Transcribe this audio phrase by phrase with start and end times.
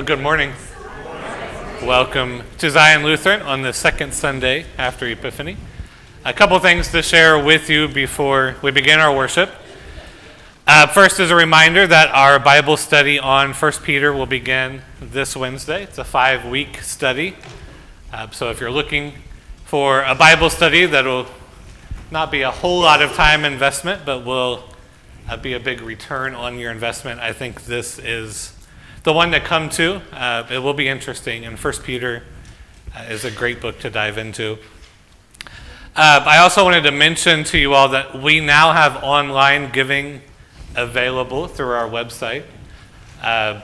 [0.00, 0.54] Well, good morning.
[1.82, 5.58] Welcome to Zion Lutheran on the second Sunday after Epiphany.
[6.24, 9.50] A couple things to share with you before we begin our worship.
[10.66, 15.36] Uh, first is a reminder that our Bible study on 1 Peter will begin this
[15.36, 15.82] Wednesday.
[15.82, 17.36] It's a five week study.
[18.10, 19.12] Uh, so if you're looking
[19.66, 21.26] for a Bible study that will
[22.10, 24.64] not be a whole lot of time investment, but will
[25.28, 28.54] uh, be a big return on your investment, I think this is
[29.02, 30.02] the one to come to.
[30.12, 32.22] Uh, it will be interesting, and First Peter
[32.94, 34.58] uh, is a great book to dive into.
[35.96, 40.20] Uh, I also wanted to mention to you all that we now have online giving
[40.76, 42.44] available through our website.
[43.22, 43.62] Uh,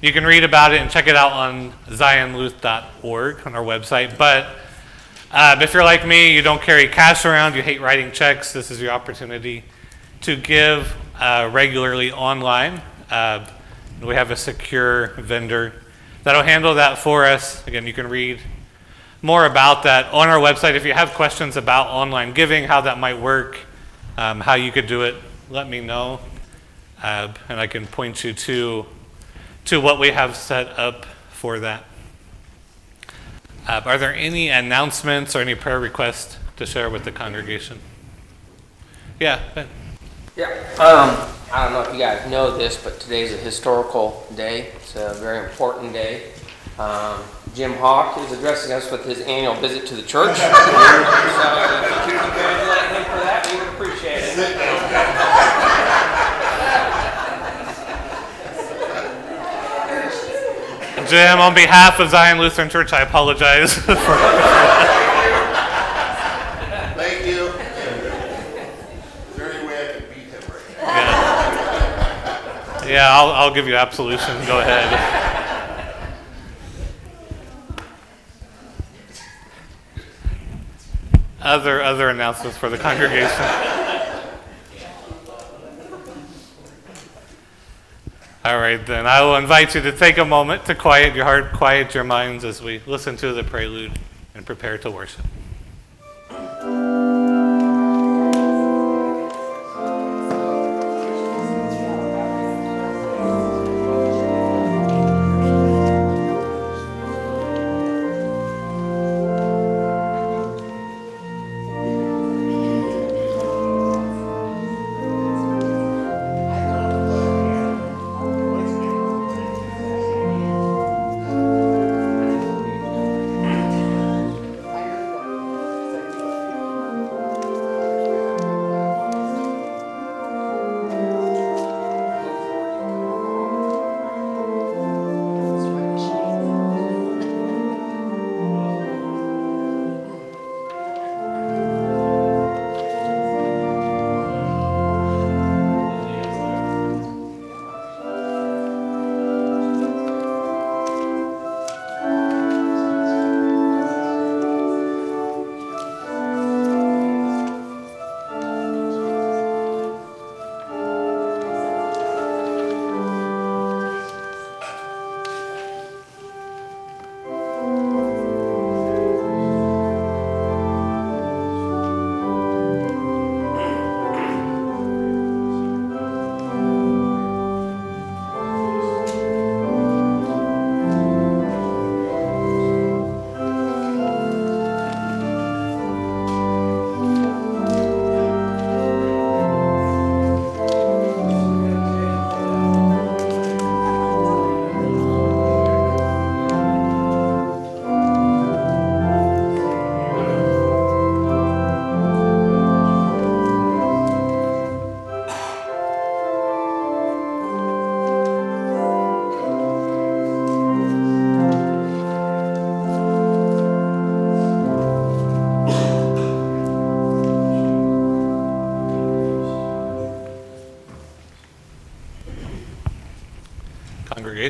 [0.00, 4.18] you can read about it and check it out on zionluth.org on our website.
[4.18, 4.46] But
[5.30, 8.70] uh, if you're like me, you don't carry cash around, you hate writing checks, this
[8.70, 9.64] is your opportunity
[10.22, 12.82] to give uh, regularly online.
[14.04, 15.72] We have a secure vendor
[16.24, 17.66] that'll handle that for us.
[17.66, 18.40] Again, you can read
[19.22, 20.74] more about that on our website.
[20.74, 23.58] If you have questions about online giving, how that might work,
[24.18, 25.14] um, how you could do it,
[25.50, 26.20] let me know.
[27.02, 28.86] Uh, and I can point you to,
[29.66, 31.84] to what we have set up for that.
[33.68, 37.78] Uh, are there any announcements or any prayer requests to share with the congregation?
[39.20, 39.68] Yeah, ben.
[40.34, 40.46] Yeah,
[40.78, 44.72] um, I don't know if you guys know this, but today's a historical day.
[44.76, 46.32] It's a very important day.
[46.78, 47.22] Um,
[47.54, 50.36] Jim Hawk is addressing us with his annual visit to the church.
[50.38, 50.54] so if
[52.08, 54.32] you congratulate him for that, we would appreciate it.
[61.10, 63.94] Jim, on behalf of Zion Lutheran Church, I apologize for
[66.96, 67.48] Thank you.
[67.48, 70.80] Is there any way I can beat him right
[72.80, 72.81] now?
[72.92, 74.36] Yeah, I'll, I'll give you absolution.
[74.44, 75.32] Go ahead.
[81.40, 83.30] Other, other announcements for the congregation.
[88.44, 89.06] All right, then.
[89.06, 92.44] I will invite you to take a moment to quiet your heart, quiet your minds
[92.44, 93.98] as we listen to the prelude
[94.34, 95.24] and prepare to worship.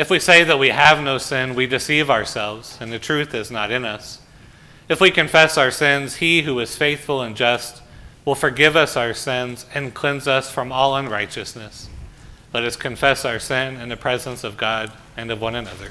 [0.00, 3.50] If we say that we have no sin, we deceive ourselves, and the truth is
[3.50, 4.22] not in us.
[4.88, 7.82] If we confess our sins, he who is faithful and just
[8.24, 11.90] will forgive us our sins and cleanse us from all unrighteousness.
[12.54, 15.90] Let us confess our sin in the presence of God and of one another.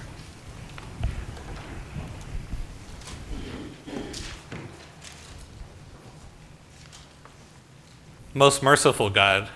[8.33, 9.49] Most merciful God,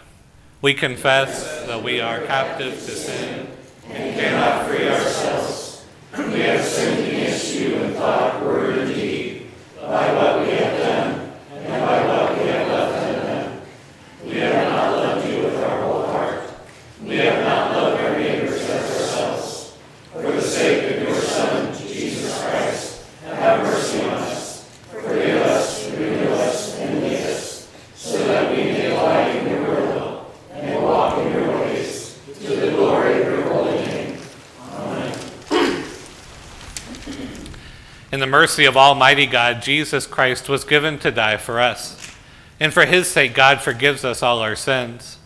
[0.61, 3.47] we confess that we are captive to sin
[3.93, 5.85] and cannot free ourselves.
[6.17, 11.31] We have sinned against you in thought, word, and deed, by what we have done
[11.51, 13.61] and by what we have left undone.
[14.25, 16.43] We have not loved you with our whole heart.
[17.03, 19.77] We have not loved our neighbors as ourselves.
[20.11, 24.69] For the sake of your Son, Jesus Christ, have mercy on us.
[24.89, 30.31] Forgive us, renew us, and lead us, so that we may abide in your will
[30.51, 34.17] and walk in your ways, to the glory of your holy name.
[34.71, 35.19] Amen.
[38.13, 42.15] In the mercy of Almighty God, Jesus Christ was given to die for us.
[42.59, 45.17] And for his sake, God forgives us all our sins.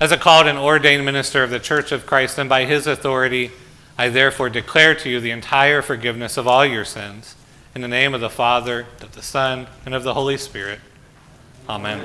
[0.00, 3.52] As a called and ordained minister of the Church of Christ, and by his authority,
[3.96, 7.36] I therefore declare to you the entire forgiveness of all your sins.
[7.72, 10.80] In the name of the Father, of the Son, and of the Holy Spirit.
[11.68, 12.04] Amen.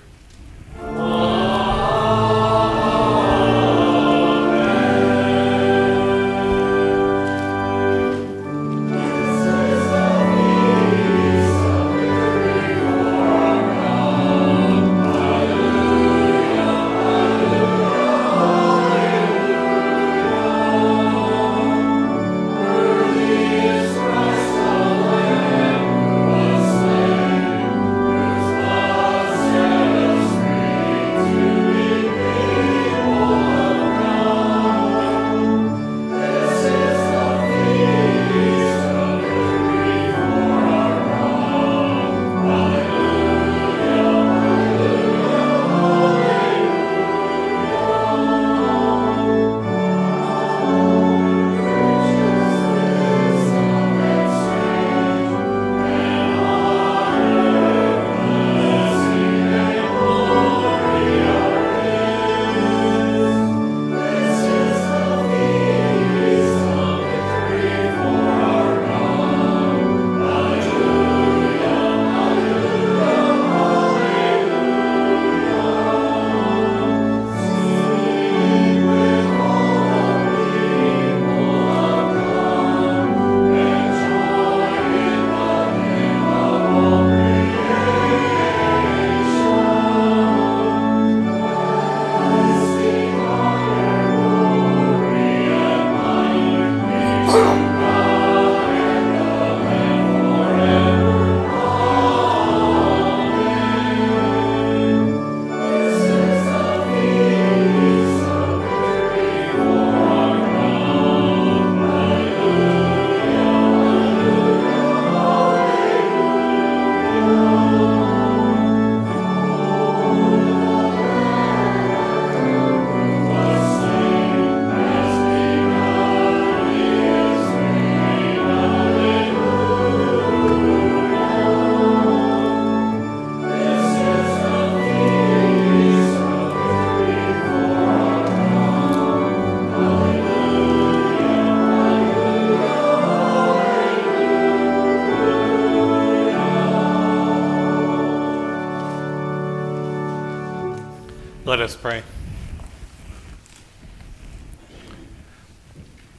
[151.61, 152.03] Us pray.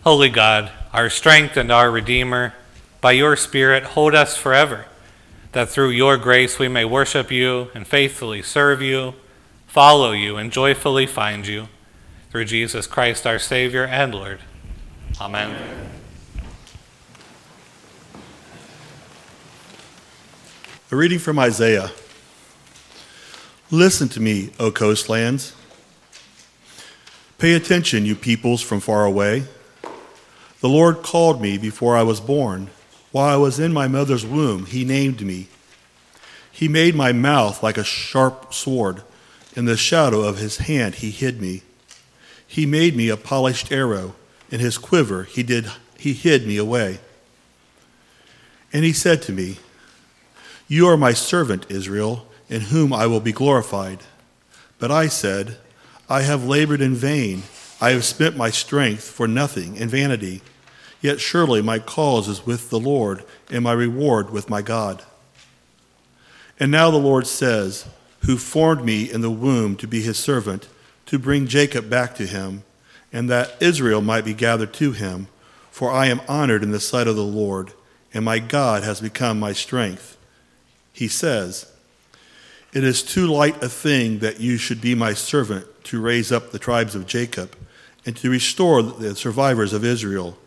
[0.05, 2.55] Holy God, our strength and our Redeemer,
[3.01, 4.87] by your Spirit, hold us forever,
[5.53, 9.15] that through your grace we may worship you and faithfully serve you,
[9.67, 11.69] follow you, and joyfully find you.
[12.31, 14.41] Through Jesus Christ, our Savior and Lord.
[15.21, 15.51] Amen.
[15.51, 15.91] Amen.
[20.91, 21.91] A reading from Isaiah.
[23.73, 25.55] Listen to me, O coastlands.
[27.38, 29.45] Pay attention, you peoples from far away.
[30.61, 32.69] The Lord called me before I was born.
[33.12, 35.49] While I was in my mother's womb, He named me.
[36.52, 39.00] He made my mouth like a sharp sword.
[39.57, 41.62] In the shadow of His hand, He hid me.
[42.47, 44.14] He made me a polished arrow.
[44.50, 47.00] In His quiver, He, did, he hid me away.
[48.71, 49.61] And He said to me,
[50.69, 54.01] You are my servant, Israel in whom I will be glorified.
[54.79, 55.57] But I said,
[56.07, 57.45] I have labored in vain.
[57.81, 60.43] I have spent my strength for nothing in vanity.
[61.01, 65.03] Yet surely my cause is with the Lord, and my reward with my God.
[66.61, 67.87] And now the Lord says,
[68.27, 70.69] Who formed me in the womb to be his servant,
[71.07, 72.65] to bring Jacob back to him,
[73.15, 75.29] and that Israel might be gathered to him.
[75.71, 77.73] For I am honored in the sight of the Lord,
[78.13, 80.19] and my God has become my strength.
[80.93, 81.72] He says,
[82.73, 86.50] it is too light a thing that you should be my servant to raise up
[86.50, 87.57] the tribes of Jacob
[88.07, 90.38] and to restore the survivors of Israel.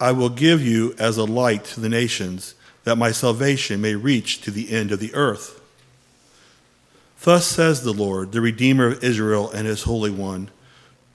[0.00, 4.40] I will give you as a light to the nations, that my salvation may reach
[4.42, 5.60] to the end of the earth.
[7.22, 10.50] Thus says the Lord, the Redeemer of Israel and his Holy One,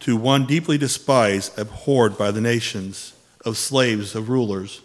[0.01, 4.81] to one deeply despised, abhorred by the nations, of slaves, of rulers.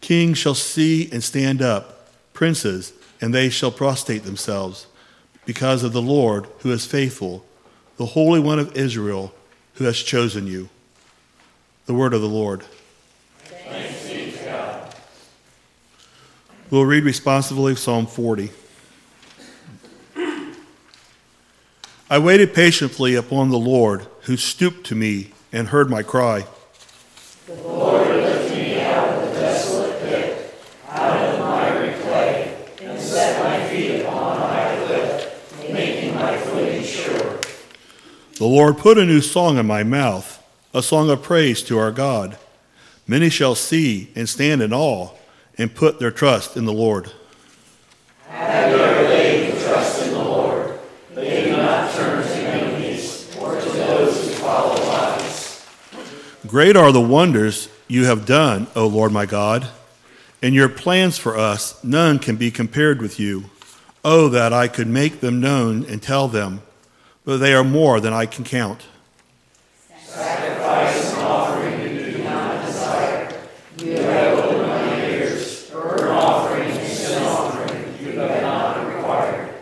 [0.00, 4.86] Kings shall see and stand up, princes, and they shall prostrate themselves,
[5.44, 7.44] because of the Lord who is faithful,
[7.96, 9.32] the Holy One of Israel
[9.74, 10.68] who has chosen you.
[11.86, 12.64] The word of the Lord.
[16.68, 18.50] We'll read responsively Psalm 40.
[22.10, 26.46] I waited patiently upon the Lord, who stooped to me and heard my cry.
[27.46, 30.54] The Lord lifted me out of the desolate pit,
[30.88, 34.66] out of the miry clay, and set my feet upon a high
[35.70, 37.40] making my footing sure.
[38.38, 40.42] The Lord put a new song in my mouth,
[40.72, 42.38] a song of praise to our God.
[43.06, 45.10] Many shall see and stand in awe
[45.58, 47.12] and put their trust in the Lord.
[48.28, 50.78] Have you ever laid trust in the Lord?
[51.14, 55.66] They do not turn to enemies or to those who follow lies.
[56.46, 59.68] Great are the wonders you have done, O Lord my God,
[60.42, 63.50] and your plans for us, none can be compared with you.
[64.08, 66.62] Oh, that I could make them known and tell them,
[67.24, 68.82] but they are more than I can count.
[69.98, 73.34] Sacrifice and offering you do not desire.
[73.78, 75.68] You have opened my ears.
[75.70, 79.52] Burnt offering and sin offering you have not required.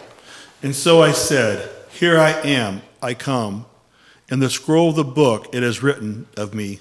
[0.62, 3.64] And so I said, Here I am, I come.
[4.30, 6.80] In the scroll of the book it is written of me.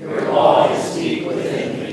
[0.00, 1.84] Your law is deep within me.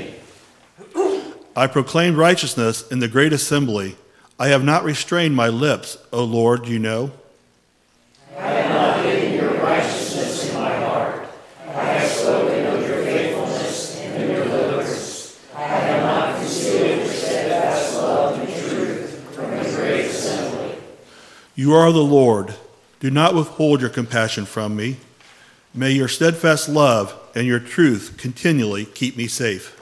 [1.54, 3.96] I proclaimed righteousness in the great assembly.
[4.38, 7.12] I have not restrained my lips, O Lord, you know.
[8.38, 11.26] I have not hidden your righteousness in my heart.
[11.68, 15.38] I have spoken of your faithfulness and your deliverance.
[15.54, 20.78] I have not concealed your steadfast love and truth from the great assembly.
[21.54, 22.54] You are the Lord.
[23.00, 24.96] Do not withhold your compassion from me.
[25.74, 29.78] May your steadfast love and your truth continually keep me safe.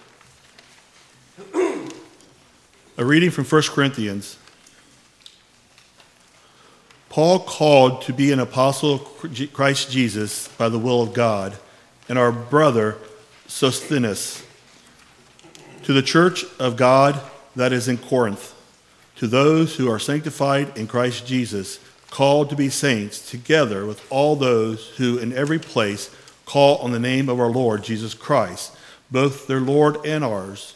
[3.00, 4.36] A reading from 1 Corinthians.
[7.08, 11.56] Paul called to be an apostle of Christ Jesus by the will of God,
[12.10, 12.98] and our brother
[13.46, 14.44] Sosthenes,
[15.84, 17.18] to the church of God
[17.56, 18.54] that is in Corinth,
[19.16, 24.36] to those who are sanctified in Christ Jesus, called to be saints, together with all
[24.36, 28.76] those who in every place call on the name of our Lord Jesus Christ,
[29.10, 30.74] both their Lord and ours.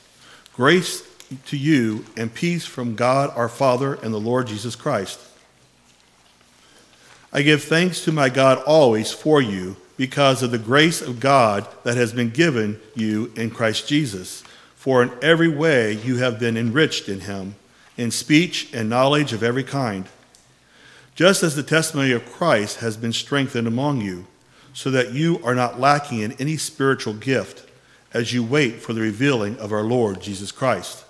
[0.54, 1.06] Grace
[1.46, 5.20] to you and peace from God our Father and the Lord Jesus Christ.
[7.32, 11.66] I give thanks to my God always for you because of the grace of God
[11.82, 14.42] that has been given you in Christ Jesus.
[14.76, 17.54] For in every way you have been enriched in him,
[17.96, 20.06] in speech and knowledge of every kind,
[21.14, 24.26] just as the testimony of Christ has been strengthened among you,
[24.72, 27.68] so that you are not lacking in any spiritual gift
[28.12, 31.03] as you wait for the revealing of our Lord Jesus Christ.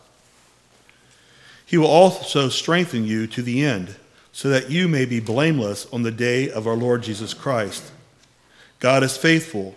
[1.67, 3.97] He will also strengthen you to the end
[4.33, 7.93] so that you may be blameless on the day of our Lord Jesus Christ.
[8.81, 9.77] God is faithful.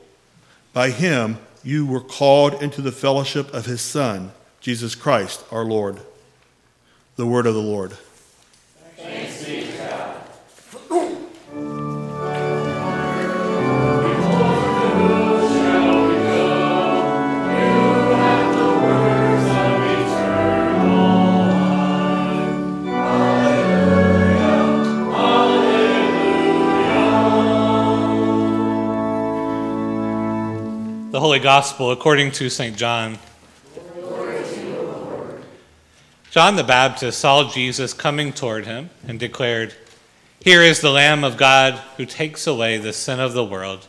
[0.73, 5.99] By him you were called into the fellowship of his Son, Jesus Christ our Lord.
[7.15, 7.97] The word of the Lord.
[31.17, 32.77] The Holy Gospel according to St.
[32.77, 33.17] John.
[36.29, 39.73] John the Baptist saw Jesus coming toward him and declared,
[40.39, 43.87] Here is the Lamb of God who takes away the sin of the world.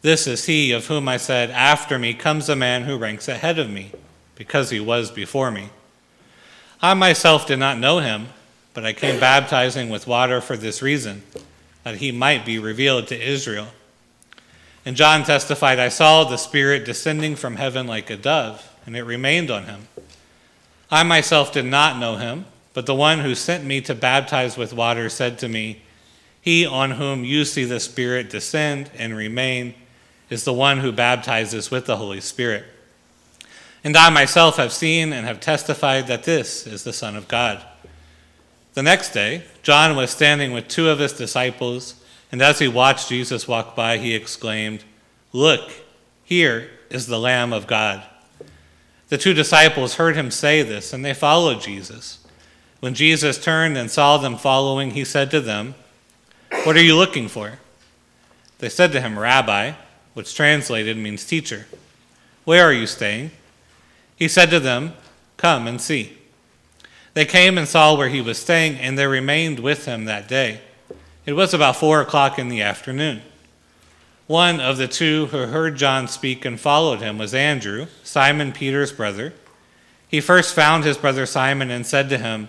[0.00, 3.58] This is he of whom I said, After me comes a man who ranks ahead
[3.58, 3.92] of me,
[4.34, 5.68] because he was before me.
[6.80, 8.28] I myself did not know him,
[8.72, 11.24] but I came baptizing with water for this reason,
[11.84, 13.68] that he might be revealed to Israel.
[14.88, 19.02] And John testified, I saw the Spirit descending from heaven like a dove, and it
[19.02, 19.86] remained on him.
[20.90, 24.72] I myself did not know him, but the one who sent me to baptize with
[24.72, 25.82] water said to me,
[26.40, 29.74] He on whom you see the Spirit descend and remain
[30.30, 32.64] is the one who baptizes with the Holy Spirit.
[33.84, 37.62] And I myself have seen and have testified that this is the Son of God.
[38.72, 43.08] The next day, John was standing with two of his disciples And as he watched
[43.08, 44.84] Jesus walk by, he exclaimed,
[45.32, 45.70] Look,
[46.24, 48.02] here is the Lamb of God.
[49.08, 52.18] The two disciples heard him say this, and they followed Jesus.
[52.80, 55.74] When Jesus turned and saw them following, he said to them,
[56.64, 57.58] What are you looking for?
[58.58, 59.72] They said to him, Rabbi,
[60.14, 61.66] which translated means teacher.
[62.44, 63.30] Where are you staying?
[64.16, 64.94] He said to them,
[65.36, 66.18] Come and see.
[67.14, 70.60] They came and saw where he was staying, and they remained with him that day.
[71.28, 73.20] It was about four o'clock in the afternoon.
[74.26, 78.92] One of the two who heard John speak and followed him was Andrew, Simon Peter's
[78.92, 79.34] brother.
[80.08, 82.48] He first found his brother Simon and said to him,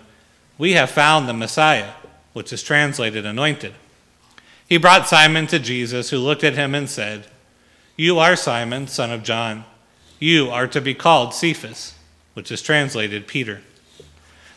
[0.56, 1.90] We have found the Messiah,
[2.32, 3.74] which is translated anointed.
[4.66, 7.26] He brought Simon to Jesus, who looked at him and said,
[7.98, 9.66] You are Simon, son of John.
[10.18, 11.96] You are to be called Cephas,
[12.32, 13.60] which is translated Peter.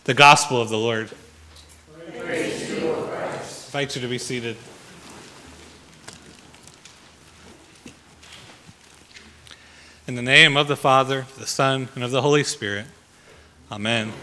[0.05, 1.11] The Gospel of the Lord.
[2.17, 2.63] Praise
[3.73, 4.55] invite you to be seated.
[10.05, 12.85] In the name of the Father, the Son, and of the Holy Spirit.
[13.71, 14.13] Amen.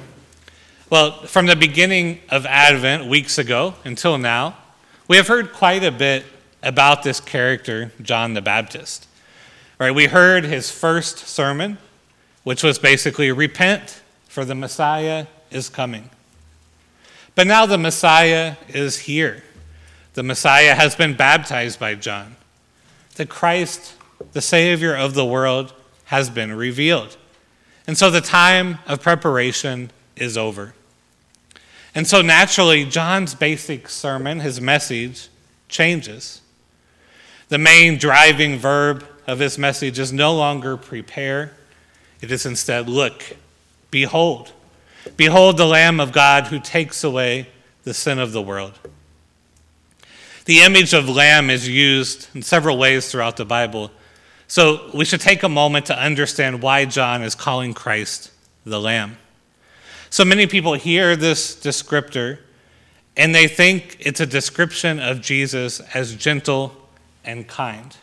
[0.88, 4.56] Well, from the beginning of Advent, weeks ago, until now,
[5.08, 6.26] we have heard quite a bit
[6.62, 9.08] about this character, John the Baptist.
[9.80, 9.90] Right?
[9.90, 11.78] We heard his first sermon,
[12.44, 16.08] which was basically repent, for the Messiah is coming.
[17.40, 19.42] But now the Messiah is here.
[20.12, 22.36] The Messiah has been baptized by John.
[23.14, 23.94] The Christ,
[24.32, 25.72] the Savior of the world,
[26.04, 27.16] has been revealed.
[27.86, 30.74] And so the time of preparation is over.
[31.94, 35.30] And so naturally, John's basic sermon, his message,
[35.66, 36.42] changes.
[37.48, 41.54] The main driving verb of his message is no longer prepare,
[42.20, 43.34] it is instead look,
[43.90, 44.52] behold.
[45.16, 47.48] Behold the Lamb of God who takes away
[47.84, 48.78] the sin of the world.
[50.44, 53.90] The image of lamb is used in several ways throughout the Bible.
[54.48, 58.32] So we should take a moment to understand why John is calling Christ
[58.64, 59.16] the lamb.
[60.08, 62.38] So many people hear this descriptor
[63.16, 66.74] and they think it's a description of Jesus as gentle
[67.24, 67.96] and kind.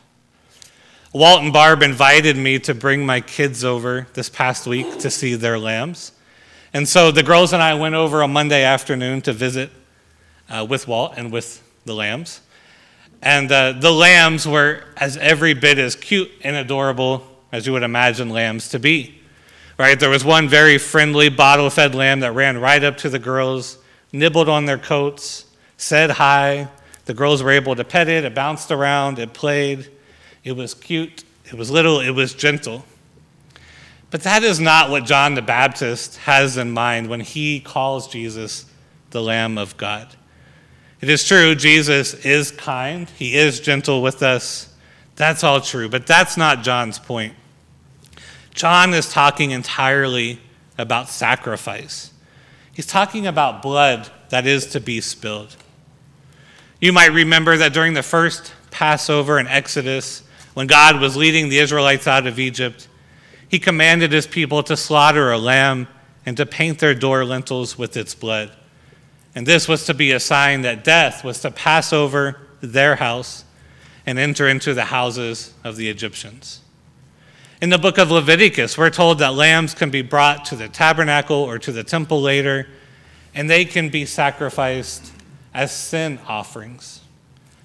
[1.13, 5.35] Walt and Barb invited me to bring my kids over this past week to see
[5.35, 6.11] their lambs.
[6.77, 9.71] And so the girls and I went over on Monday afternoon to visit
[10.47, 12.41] uh, with Walt and with the lambs.
[13.19, 17.81] And uh, the lambs were as every bit as cute and adorable as you would
[17.81, 19.19] imagine lambs to be.
[19.79, 19.99] Right?
[19.99, 23.79] There was one very friendly bottle fed lamb that ran right up to the girls,
[24.11, 26.67] nibbled on their coats, said hi.
[27.05, 29.89] The girls were able to pet it, it bounced around, it played.
[30.43, 32.85] It was cute, it was little, it was gentle.
[34.09, 38.65] But that is not what John the Baptist has in mind when he calls Jesus
[39.09, 40.15] the Lamb of God.
[41.01, 44.73] It is true, Jesus is kind, he is gentle with us.
[45.15, 47.33] That's all true, but that's not John's point.
[48.53, 50.39] John is talking entirely
[50.77, 52.11] about sacrifice.
[52.73, 55.55] He's talking about blood that is to be spilled.
[56.79, 61.59] You might remember that during the first Passover in Exodus, when God was leading the
[61.59, 62.86] Israelites out of Egypt,
[63.49, 65.87] he commanded his people to slaughter a lamb
[66.25, 68.51] and to paint their door lintels with its blood.
[69.33, 73.45] And this was to be a sign that death was to pass over their house
[74.05, 76.61] and enter into the houses of the Egyptians.
[77.61, 81.37] In the book of Leviticus, we're told that lambs can be brought to the tabernacle
[81.37, 82.67] or to the temple later,
[83.33, 85.11] and they can be sacrificed
[85.53, 87.01] as sin offerings,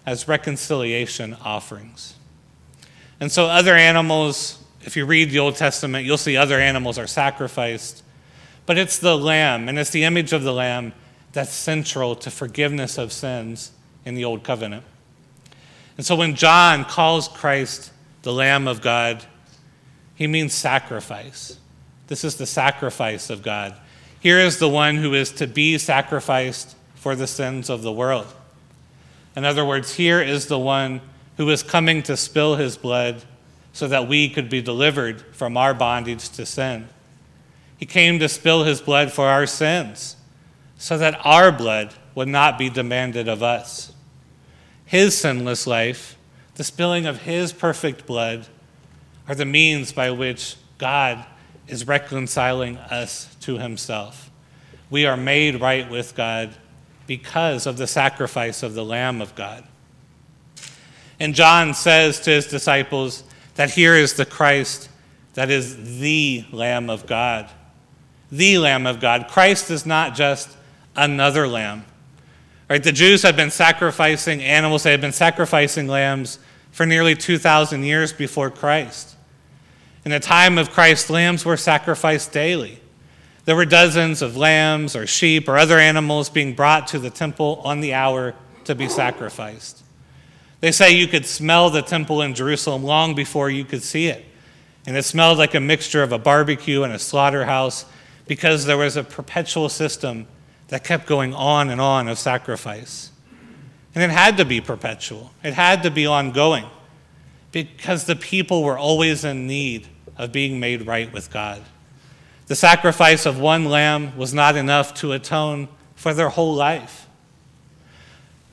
[0.07, 2.15] as reconciliation offerings.
[3.21, 7.07] And so, other animals, if you read the Old Testament, you'll see other animals are
[7.07, 8.03] sacrificed,
[8.67, 10.93] but it's the lamb, and it's the image of the lamb
[11.33, 13.73] that's central to forgiveness of sins
[14.05, 14.85] in the Old Covenant.
[15.97, 17.93] And so when John calls Christ
[18.23, 19.25] the Lamb of God,
[20.15, 21.59] he means sacrifice.
[22.07, 23.75] This is the sacrifice of God.
[24.21, 28.27] Here is the one who is to be sacrificed for the sins of the world.
[29.35, 31.01] In other words, here is the one
[31.37, 33.25] who is coming to spill his blood
[33.73, 36.89] so that we could be delivered from our bondage to sin.
[37.77, 40.17] He came to spill his blood for our sins
[40.77, 43.93] so that our blood would not be demanded of us.
[44.85, 46.17] His sinless life,
[46.57, 48.47] the spilling of his perfect blood,
[49.27, 51.25] are the means by which God
[51.67, 54.31] is reconciling us to himself.
[54.91, 56.55] We are made right with God
[57.07, 59.65] because of the sacrifice of the Lamb of God.
[61.19, 64.89] And John says to his disciples that here is the Christ
[65.35, 67.51] that is the Lamb of God.
[68.31, 69.29] The Lamb of God.
[69.29, 70.57] Christ is not just
[70.95, 71.85] another lamb.
[72.69, 72.83] Right?
[72.83, 76.39] The Jews had been sacrificing animals, they had been sacrificing lambs
[76.71, 79.17] for nearly 2,000 years before Christ.
[80.05, 82.81] In the time of Christ, lambs were sacrificed daily.
[83.45, 87.61] There were dozens of lambs or sheep or other animals being brought to the temple
[87.65, 88.35] on the hour
[88.65, 89.82] to be sacrificed.
[90.63, 94.25] They say you could smell the temple in Jerusalem long before you could see it.
[94.87, 97.85] And it smelled like a mixture of a barbecue and a slaughterhouse
[98.29, 100.29] because there was a perpetual system
[100.69, 103.11] that kept going on and on of sacrifice.
[103.93, 106.67] And it had to be perpetual, it had to be ongoing
[107.51, 111.61] because the people were always in need of being made right with God.
[112.47, 117.02] The sacrifice of one lamb was not enough to atone for their whole life.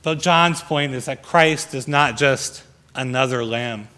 [0.02, 2.62] But John's point is that Christ is not just
[2.94, 3.88] another lamb,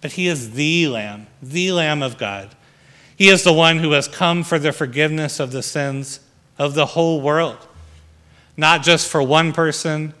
[0.00, 2.54] but he is the lamb, the lamb of God.
[3.16, 6.20] He is the one who has come for the forgiveness of the sins
[6.58, 7.58] of the whole world,
[8.56, 10.14] not just for one person,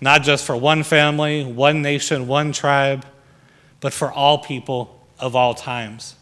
[0.00, 3.06] not just for one family, one nation, one tribe,
[3.80, 6.16] but for all people of all times.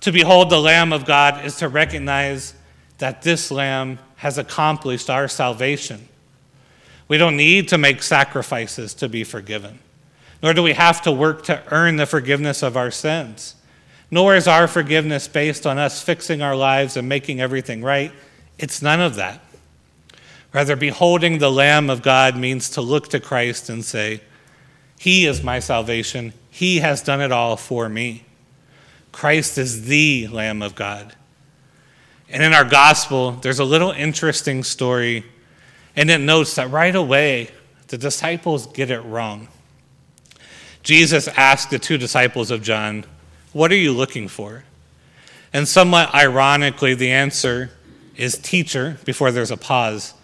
[0.00, 2.54] To behold the Lamb of God is to recognize
[2.98, 6.08] that this Lamb has accomplished our salvation.
[7.10, 9.80] We don't need to make sacrifices to be forgiven,
[10.44, 13.56] nor do we have to work to earn the forgiveness of our sins.
[14.12, 18.12] Nor is our forgiveness based on us fixing our lives and making everything right.
[18.60, 19.40] It's none of that.
[20.52, 24.20] Rather, beholding the Lamb of God means to look to Christ and say,
[24.96, 26.32] He is my salvation.
[26.48, 28.22] He has done it all for me.
[29.10, 31.16] Christ is the Lamb of God.
[32.28, 35.24] And in our gospel, there's a little interesting story,
[35.96, 37.50] and it notes that right away,
[37.88, 39.48] the disciples get it wrong.
[40.82, 43.04] Jesus asked the two disciples of John,
[43.52, 44.64] What are you looking for?
[45.52, 47.70] And somewhat ironically, the answer
[48.16, 50.14] is teacher before there's a pause.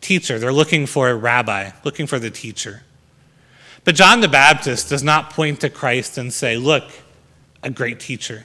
[0.00, 0.38] Teacher.
[0.38, 2.82] They're looking for a rabbi, looking for the teacher.
[3.84, 6.84] But John the Baptist does not point to Christ and say, Look,
[7.62, 8.44] a great teacher.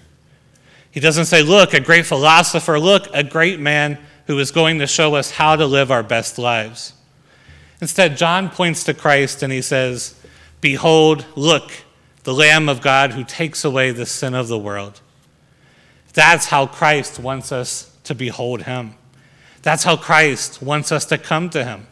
[0.91, 2.79] He doesn't say, Look, a great philosopher.
[2.79, 6.37] Look, a great man who is going to show us how to live our best
[6.37, 6.93] lives.
[7.81, 10.15] Instead, John points to Christ and he says,
[10.61, 11.71] Behold, look,
[12.23, 15.01] the Lamb of God who takes away the sin of the world.
[16.13, 18.95] That's how Christ wants us to behold him.
[19.63, 21.87] That's how Christ wants us to come to him.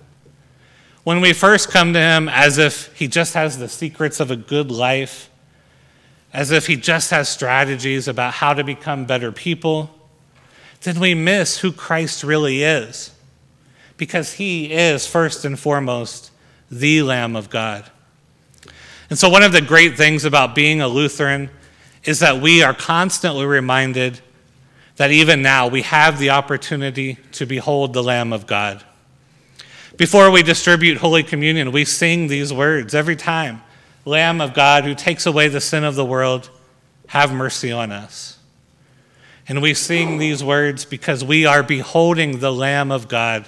[1.03, 4.35] When we first come to him as if he just has the secrets of a
[4.35, 5.29] good life,
[6.33, 9.89] as if he just has strategies about how to become better people,
[10.81, 13.11] then we miss who Christ really is.
[13.97, 16.31] Because he is, first and foremost,
[16.71, 17.89] the Lamb of God.
[19.09, 21.49] And so, one of the great things about being a Lutheran
[22.05, 24.21] is that we are constantly reminded
[24.95, 28.83] that even now we have the opportunity to behold the Lamb of God.
[29.97, 33.61] Before we distribute Holy Communion, we sing these words every time
[34.05, 36.49] Lamb of God who takes away the sin of the world,
[37.07, 38.38] have mercy on us.
[39.49, 43.47] And we sing these words because we are beholding the Lamb of God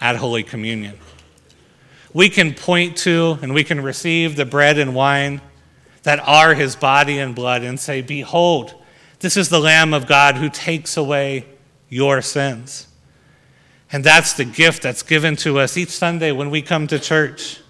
[0.00, 0.98] at Holy Communion.
[2.12, 5.40] We can point to and we can receive the bread and wine
[6.02, 8.74] that are his body and blood and say, Behold,
[9.20, 11.46] this is the Lamb of God who takes away
[11.88, 12.88] your sins.
[13.92, 17.60] And that's the gift that's given to us each Sunday when we come to church.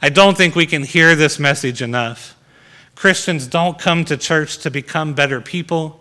[0.00, 2.34] I don't think we can hear this message enough.
[2.94, 6.00] Christians don't come to church to become better people.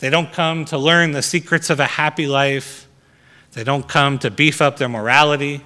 [0.00, 2.88] They don't come to learn the secrets of a happy life.
[3.52, 5.60] They don't come to beef up their morality.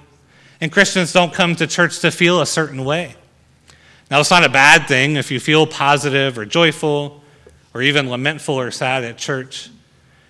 [0.59, 3.15] And Christians don't come to church to feel a certain way.
[4.11, 7.23] Now, it's not a bad thing if you feel positive or joyful
[7.73, 9.69] or even lamentful or sad at church.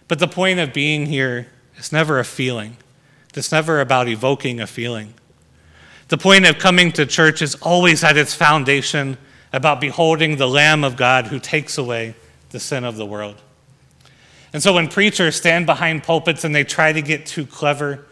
[0.07, 2.77] But the point of being here is never a feeling,
[3.33, 5.13] it's never about evoking a feeling.
[6.07, 9.17] The point of coming to church is always at its foundation
[9.51, 12.15] about beholding the Lamb of God who takes away
[12.51, 13.41] the sin of the world.
[14.55, 18.05] And so when preachers stand behind pulpits and they try to get too clever,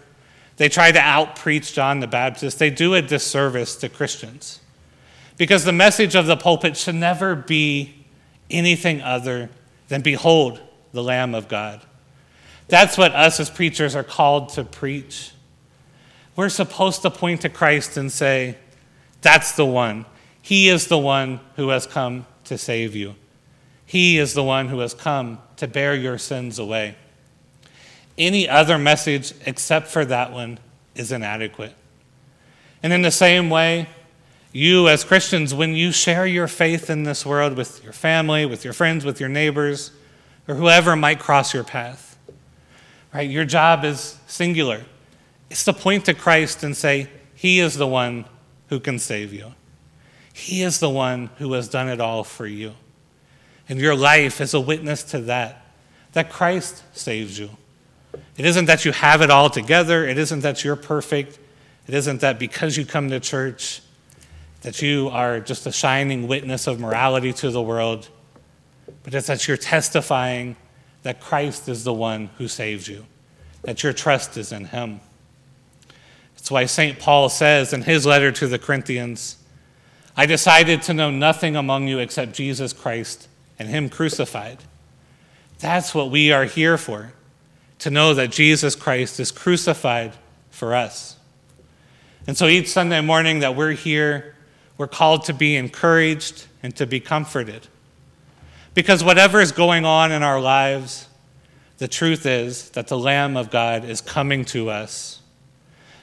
[0.57, 4.59] they try to out preach John the Baptist, they do a disservice to Christians.
[5.37, 7.95] Because the message of the pulpit should never be
[8.51, 9.51] anything other
[9.87, 10.59] than behold
[10.91, 11.79] the Lamb of God.
[12.67, 15.31] That's what us as preachers are called to preach.
[16.35, 18.57] We're supposed to point to Christ and say,
[19.21, 20.05] That's the one.
[20.41, 23.15] He is the one who has come to save you.
[23.85, 26.95] He is the one who has come to bear your sins away.
[28.17, 30.59] Any other message except for that one
[30.95, 31.73] is inadequate.
[32.81, 33.87] And in the same way,
[34.51, 38.63] you as Christians, when you share your faith in this world with your family, with
[38.63, 39.91] your friends, with your neighbors,
[40.47, 42.17] or whoever might cross your path,
[43.13, 43.29] right?
[43.29, 44.83] Your job is singular.
[45.49, 48.25] It's to point to Christ and say, He is the one
[48.67, 49.53] who can save you.
[50.33, 52.73] He is the one who has done it all for you.
[53.69, 55.65] And your life is a witness to that,
[56.13, 57.49] that Christ saves you.
[58.37, 60.05] It isn't that you have it all together.
[60.05, 61.39] It isn't that you're perfect.
[61.87, 63.81] It isn't that because you come to church,
[64.61, 68.09] that you are just a shining witness of morality to the world,
[69.03, 70.55] but it's that you're testifying
[71.03, 73.05] that Christ is the one who saves you,
[73.63, 75.01] that your trust is in Him.
[76.37, 76.99] It's why St.
[76.99, 79.37] Paul says in his letter to the Corinthians,
[80.17, 83.29] I decided to know nothing among you except Jesus Christ
[83.63, 84.57] and Him crucified.
[85.59, 87.13] That's what we are here for,
[87.79, 90.13] to know that Jesus Christ is crucified
[90.51, 91.15] for us.
[92.27, 94.35] And so each Sunday morning that we're here,
[94.77, 97.67] we're called to be encouraged and to be comforted.
[98.73, 101.07] Because whatever is going on in our lives,
[101.77, 105.21] the truth is that the Lamb of God is coming to us.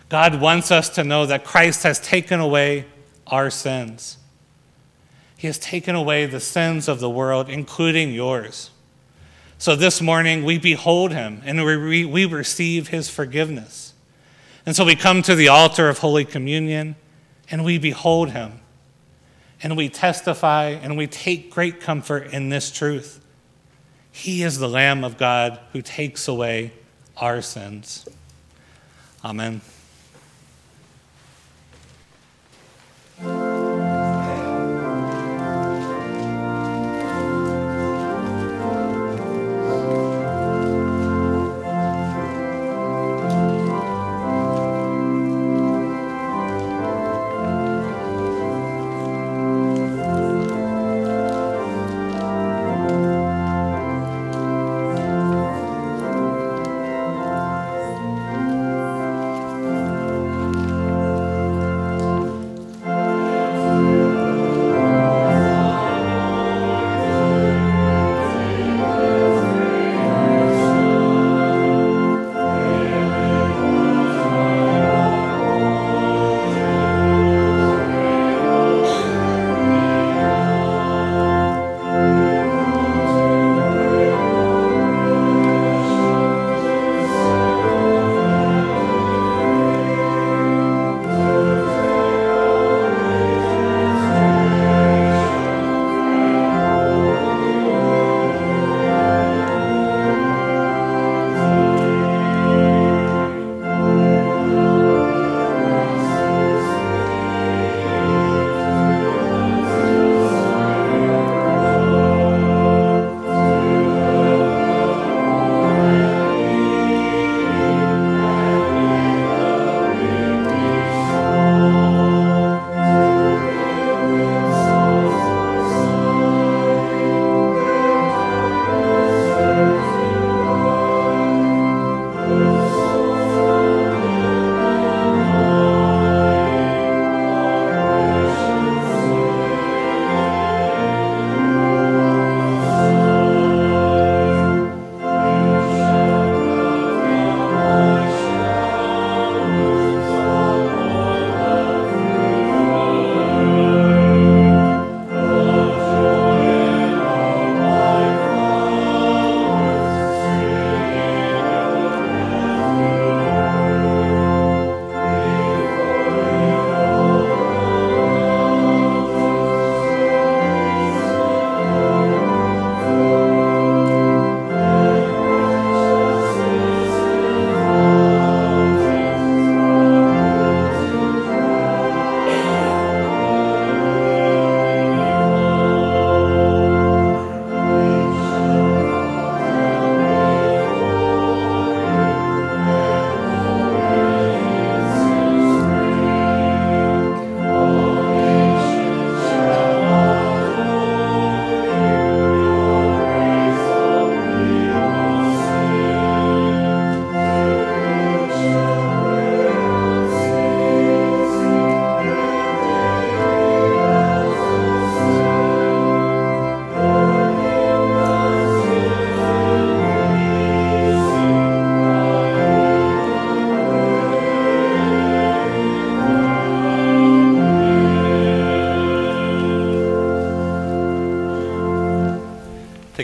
[0.08, 2.86] God wants us to know that Christ has taken away
[3.26, 4.16] our sins.
[5.40, 8.70] He has taken away the sins of the world, including yours.
[9.56, 13.94] So this morning we behold him and we, we receive his forgiveness.
[14.66, 16.94] And so we come to the altar of Holy Communion
[17.50, 18.60] and we behold him
[19.62, 23.24] and we testify and we take great comfort in this truth.
[24.12, 26.74] He is the Lamb of God who takes away
[27.16, 28.06] our sins.
[29.24, 29.62] Amen.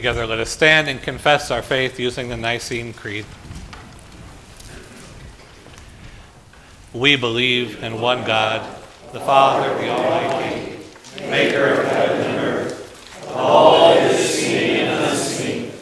[0.07, 3.26] Together, let us stand and confess our faith using the Nicene Creed.
[6.92, 8.61] We believe in one God,
[9.12, 10.78] the Father, the Almighty,
[11.22, 15.72] maker of heaven and earth, all that is seen and unseen.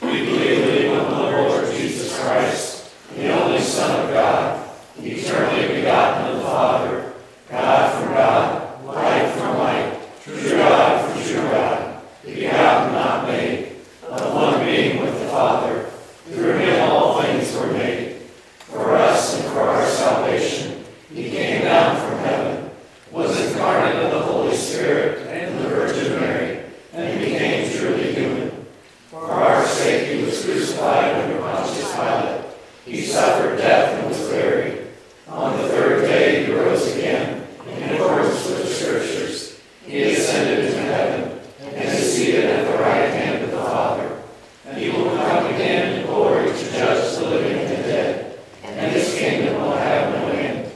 [0.00, 4.66] We believe in one Lord Jesus Christ, the only Son of God,
[4.98, 7.12] eternally begotten of the Father,
[7.50, 13.72] God from God, light from light, true God from true God, begotten, not made,
[14.10, 15.90] of one being with the Father.
[16.26, 18.20] Through him all things were made.
[18.66, 22.70] For us and for our salvation, he came down from heaven,
[23.10, 28.66] was incarnate of the Holy Spirit and the Virgin Mary, and became truly human.
[29.08, 32.44] For our sake he was crucified under Pontius Pilate.
[32.84, 34.86] He suffered death and was buried.
[35.28, 39.60] On the third day he rose again, in accordance with the Scriptures.
[39.86, 44.22] He ascended into heaven, and is seated at the right hand of the Father.
[44.66, 48.92] And he will come again in glory to judge the living and the dead, and
[48.92, 50.72] his kingdom will have no end.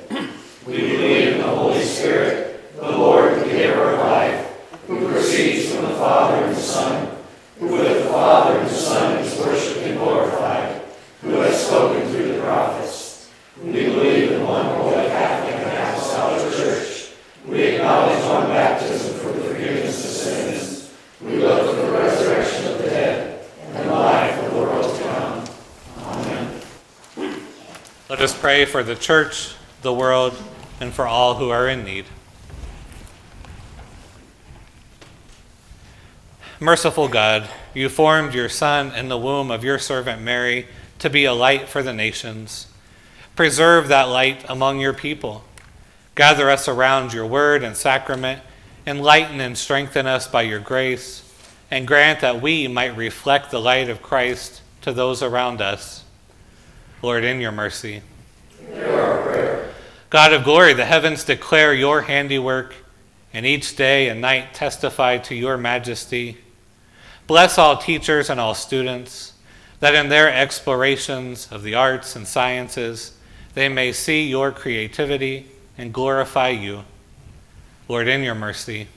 [0.67, 4.47] We believe in the Holy Spirit, the Lord, the giver of life,
[4.87, 7.17] who proceeds from the Father and the Son,
[7.59, 10.83] who with the Father and the Son is worshipped and glorified,
[11.23, 13.31] who has spoken through the prophets.
[13.61, 17.13] We believe in one holy Catholic and Apostolic Church.
[17.45, 20.95] We acknowledge one baptism for the forgiveness of sins.
[21.21, 25.03] We look for the resurrection of the dead and the life of the world to
[25.03, 25.45] come.
[26.05, 26.63] Amen.
[28.09, 30.33] Let us pray for the church, the world,
[30.81, 32.05] and for all who are in need.
[36.61, 40.69] Merciful God, you formed your Son in the womb of your servant Mary
[41.01, 42.69] to be a light for the nations.
[43.35, 45.43] Preserve that light among your people.
[46.15, 48.41] Gather us around your word and sacrament,
[48.87, 51.29] enlighten and strengthen us by your grace,
[51.69, 56.05] and grant that we might reflect the light of Christ to those around us.
[57.03, 58.03] Lord, in your mercy.
[60.11, 62.75] God of glory, the heavens declare your handiwork,
[63.35, 66.39] and each day and night testify to your majesty.
[67.27, 69.35] Bless all teachers and all students,
[69.81, 73.19] that in their explorations of the arts and sciences,
[73.53, 75.47] they may see your creativity
[75.77, 76.85] and glorify you.
[77.87, 78.89] Lord, in your mercy.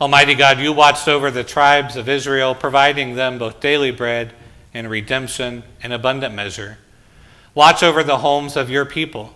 [0.00, 4.32] Almighty God, you watched over the tribes of Israel, providing them both daily bread
[4.72, 6.78] and redemption in abundant measure.
[7.54, 9.32] Watch over the homes of your people.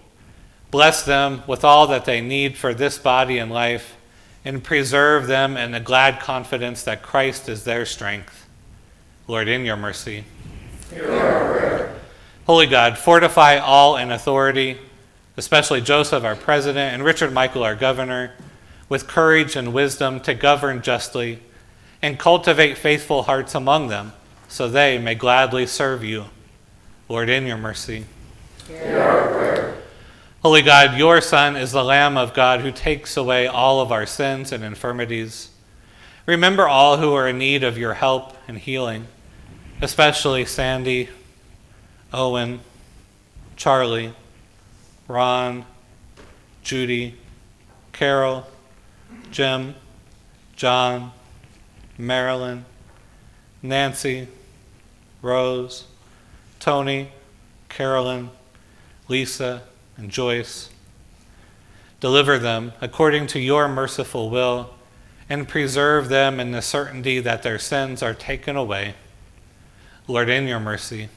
[0.70, 3.96] Bless them with all that they need for this body and life,
[4.44, 8.46] and preserve them in the glad confidence that Christ is their strength.
[9.28, 10.24] Lord, in your mercy.
[12.46, 14.78] Holy God, fortify all in authority,
[15.36, 18.32] especially Joseph, our president, and Richard Michael, our governor,
[18.88, 21.40] with courage and wisdom to govern justly,
[22.00, 24.12] and cultivate faithful hearts among them,
[24.48, 26.24] so they may gladly serve you.
[27.08, 28.04] Lord, in your mercy.
[30.42, 34.04] Holy God, your Son is the Lamb of God who takes away all of our
[34.04, 35.50] sins and infirmities.
[36.26, 39.06] Remember all who are in need of your help and healing,
[39.80, 41.08] especially Sandy,
[42.12, 42.60] Owen,
[43.56, 44.12] Charlie,
[45.08, 45.64] Ron,
[46.62, 47.14] Judy,
[47.92, 48.46] Carol,
[49.30, 49.74] Jim,
[50.56, 51.12] John,
[51.96, 52.66] Marilyn,
[53.62, 54.28] Nancy,
[55.22, 55.86] Rose,
[56.58, 57.10] Tony,
[57.68, 58.30] Carolyn,
[59.08, 59.62] Lisa,
[59.96, 60.70] and Joyce.
[62.00, 64.74] Deliver them according to your merciful will,
[65.28, 68.94] and preserve them in the certainty that their sins are taken away.
[70.06, 71.08] Lord, in your mercy.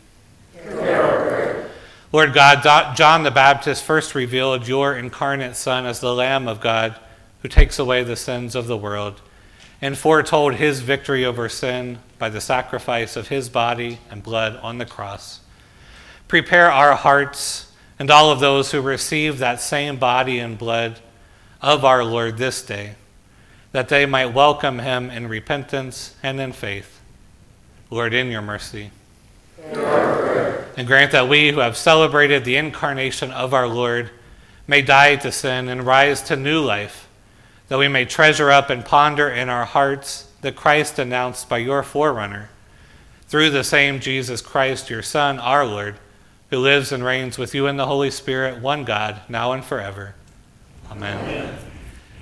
[2.13, 6.95] Lord God, John the Baptist first revealed your incarnate Son as the Lamb of God
[7.41, 9.21] who takes away the sins of the world,
[9.81, 14.77] and foretold his victory over sin by the sacrifice of his body and blood on
[14.77, 15.39] the cross.
[16.27, 20.99] Prepare our hearts and all of those who receive that same body and blood
[21.63, 22.93] of our Lord this day,
[23.71, 27.01] that they might welcome him in repentance and in faith.
[27.89, 28.91] Lord, in your mercy.
[29.63, 34.11] And grant that we who have celebrated the incarnation of our Lord
[34.67, 37.07] may die to sin and rise to new life,
[37.67, 41.83] that we may treasure up and ponder in our hearts the Christ announced by your
[41.83, 42.49] forerunner,
[43.27, 45.95] through the same Jesus Christ, your Son, our Lord,
[46.49, 50.15] who lives and reigns with you in the Holy Spirit, one God, now and forever.
[50.91, 51.17] Amen.
[51.17, 51.57] Amen.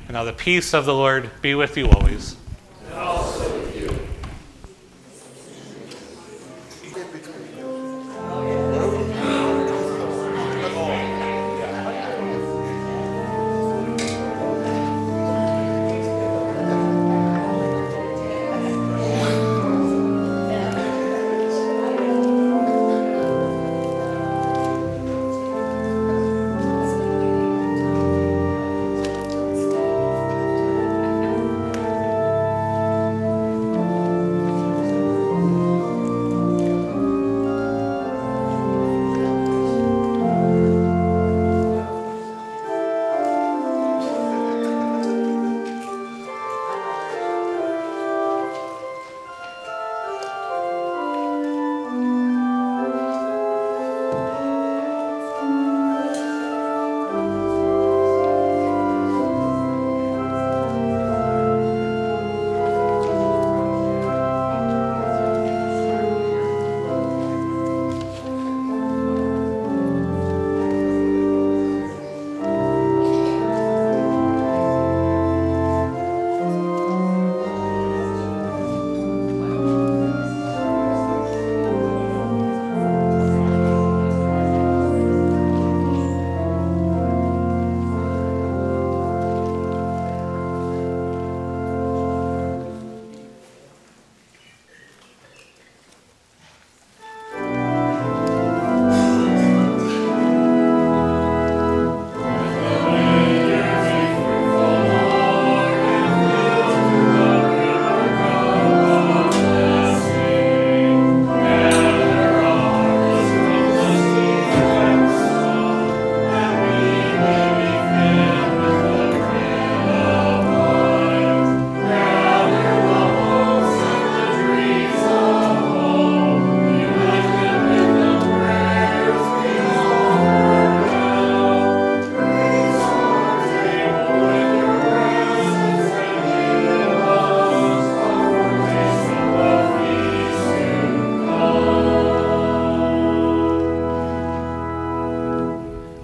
[0.07, 2.35] And now the peace of the Lord be with you always.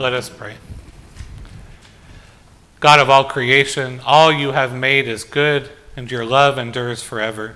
[0.05, 0.57] Let us pray.
[2.79, 7.55] God of all creation, all you have made is good, and your love endures forever.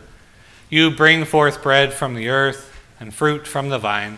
[0.67, 4.17] You bring forth bread from the earth and fruit from the vine.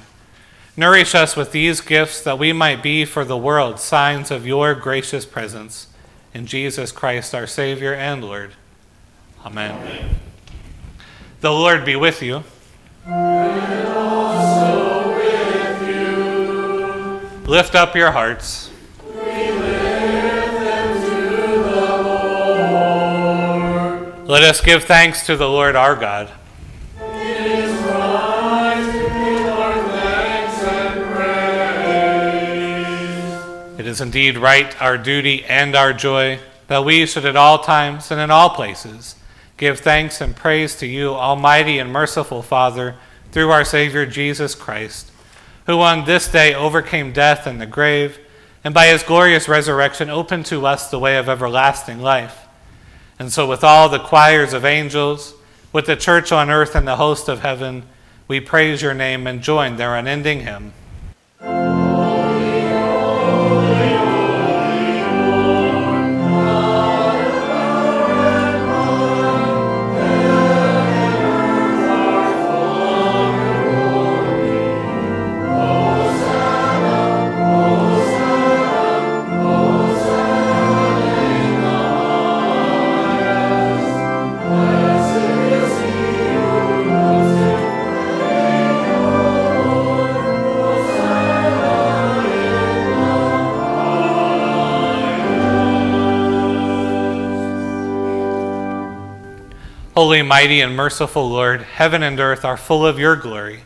[0.78, 4.76] Nourish us with these gifts that we might be for the world signs of your
[4.76, 5.88] gracious presence.
[6.34, 8.54] In Jesus Christ, our Savior and Lord.
[9.46, 9.72] Amen.
[9.72, 10.16] Amen.
[11.42, 12.46] The Lord be with you.
[13.06, 13.91] And
[17.52, 18.72] Lift up your hearts.
[24.26, 26.32] Let us give thanks to the Lord our God.
[26.98, 31.04] It is right to give our thanks and
[33.74, 33.80] praise.
[33.82, 38.12] It is indeed right, our duty and our joy, that we should at all times
[38.12, 39.16] and in all places
[39.58, 42.96] give thanks and praise to you, Almighty and merciful Father,
[43.34, 45.11] through our Savior Jesus Christ,
[45.66, 48.20] who on this day overcame death and the grave,
[48.64, 52.48] and by his glorious resurrection opened to us the way of everlasting life.
[53.20, 55.36] And so, with all the choirs of angels,
[55.74, 57.84] with the church on earth and the host of heaven,
[58.28, 60.74] we praise your name and join their unending hymn.
[100.02, 103.60] Holy, mighty, and merciful Lord, heaven and earth are full of your glory.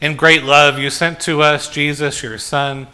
[0.00, 2.86] In great love, you sent to us Jesus, your Son,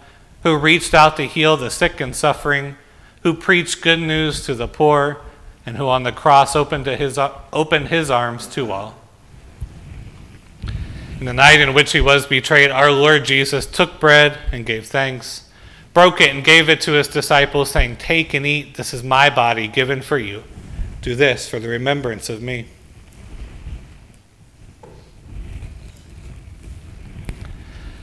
[0.45, 2.77] who reached out to heal the sick and suffering,
[3.23, 5.19] who preached good news to the poor,
[5.67, 7.19] and who on the cross opened, his,
[7.53, 8.95] opened his arms to all.
[11.21, 14.87] In the night in which he was betrayed, our Lord Jesus took bread and gave
[14.87, 15.51] thanks,
[15.93, 19.29] broke it and gave it to his disciples, saying, Take and eat, this is my
[19.29, 20.45] body given for you.
[21.05, 22.65] Do this for the remembrance of me.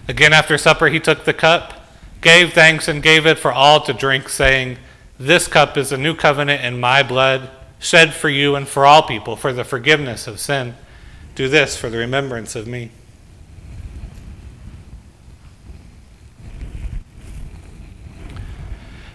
[0.07, 1.73] Again, after supper, he took the cup,
[2.21, 4.77] gave thanks, and gave it for all to drink, saying,
[5.17, 7.49] This cup is a new covenant in my blood,
[7.79, 10.75] shed for you and for all people for the forgiveness of sin.
[11.33, 12.91] Do this for the remembrance of me.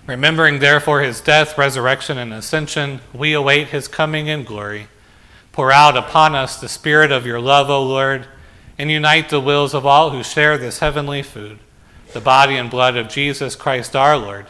[0.06, 4.86] Remembering therefore his death, resurrection, and ascension, we await his coming in glory.
[5.50, 8.26] Pour out upon us the spirit of your love, O Lord,
[8.78, 11.58] and unite the wills of all who share this heavenly food,
[12.12, 14.46] the body and blood of Jesus Christ our Lord,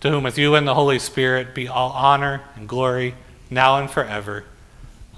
[0.00, 3.14] to whom with you and the Holy Spirit be all honor and glory,
[3.48, 4.44] now and forever.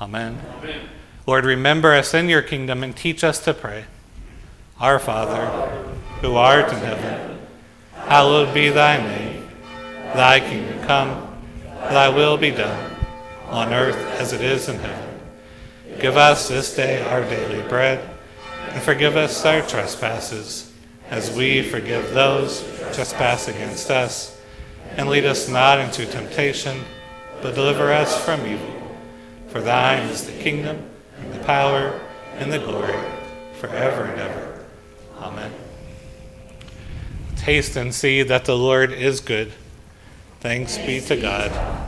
[0.00, 0.38] Amen.
[0.58, 0.88] Amen.
[1.26, 3.84] Lord, remember us in your kingdom and teach us to pray.
[4.80, 5.46] Our Father,
[6.20, 7.38] who art in heaven,
[7.94, 9.37] hallowed be thy name.
[10.14, 12.96] Thy kingdom come, thy will be done,
[13.46, 15.20] on earth as it is in heaven.
[16.00, 18.08] Give us this day our daily bread,
[18.70, 20.72] and forgive us our trespasses,
[21.10, 24.40] as we forgive those who trespass against us.
[24.96, 26.80] And lead us not into temptation,
[27.42, 28.74] but deliver us from evil.
[29.48, 30.88] For thine is the kingdom,
[31.20, 32.00] and the power,
[32.36, 32.98] and the glory,
[33.60, 34.64] forever and ever.
[35.18, 35.52] Amen.
[37.36, 39.52] Taste and see that the Lord is good.
[40.40, 41.87] Thanks be to God.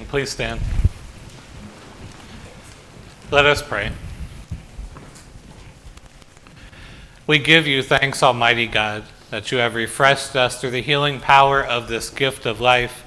[0.00, 0.60] Please stand.
[3.30, 3.92] Let us pray.
[7.26, 11.64] We give you thanks, Almighty God, that you have refreshed us through the healing power
[11.64, 13.04] of this gift of life.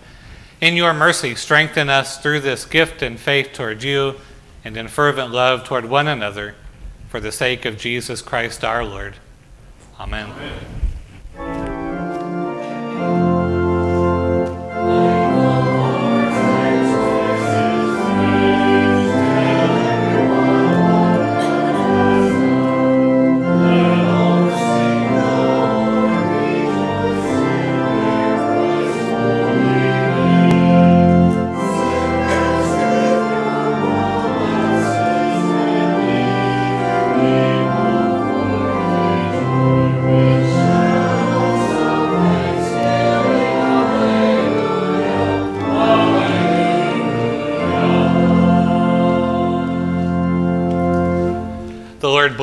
[0.61, 4.15] In your mercy, strengthen us through this gift in faith toward you
[4.63, 6.55] and in fervent love toward one another,
[7.09, 9.15] for the sake of Jesus Christ our Lord.
[9.99, 10.29] Amen.
[10.29, 10.84] Amen.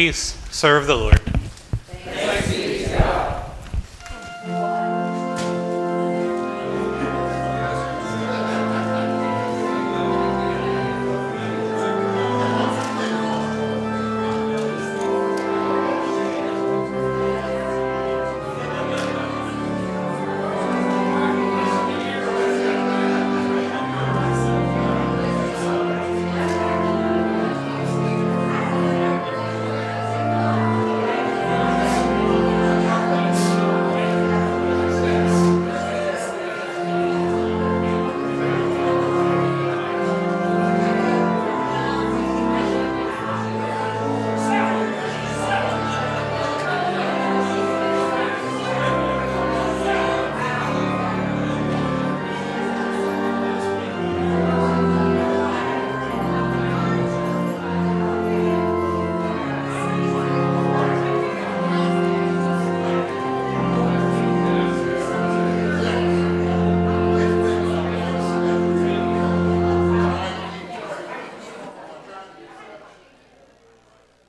[0.00, 0.34] Peace.
[0.50, 1.19] Serve the Lord.